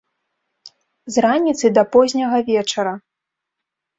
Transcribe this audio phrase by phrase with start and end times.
[1.15, 2.93] З раніцы да позняга вечара.